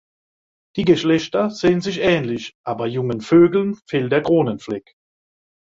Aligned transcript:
Die 0.77 0.83
Geschlechter 0.83 1.51
sehen 1.51 1.79
sich 1.79 1.99
ähnlich, 1.99 2.55
aber 2.63 2.87
jungen 2.87 3.21
Vögeln 3.21 3.77
fehlt 3.85 4.11
der 4.11 4.23
Kronenfleck. 4.23 4.95